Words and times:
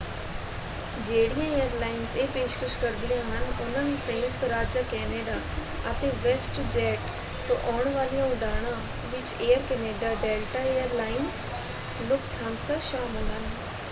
ਜਿਹੜੀਆਂ 0.99 1.47
ਏਅਰਲਾਇੰਸ 1.55 2.15
ਇਹ 2.15 2.27
ਪੇਸ਼ਕਸ਼ 2.29 2.77
ਕਰਦੀਆਂ 2.77 3.21
ਹਨ 3.23 3.51
ਉਨ੍ਹਾਂ 3.59 3.83
ਵਿੱਚ 3.83 3.99
ਸੰਯੁਕਤ 4.01 4.43
ਰਾਜ 4.45 4.73
ਜਾਂ 4.73 4.81
ਕੈਨੇਡਾ 4.85 5.37
ਅਤੇ 5.91 6.09
ਵੈਸਟਜੈੱਟ 6.23 7.11
ਤੋਂ 7.47 7.57
ਆਉਣ 7.67 7.89
ਵਾਲੀਆਂ 7.91 8.25
ਉਡਾਣਾਂ 8.27 8.75
ਵਿੱਚ 9.07 9.33
Air 9.41 9.61
Canada 9.69 10.13
Delta 10.17 10.59
Air 10.65 10.93
Lines 10.95 12.03
Lufthansa 12.03 12.79
ਸ਼ਾਮਲ 12.83 13.29
ਹਨ। 13.29 13.49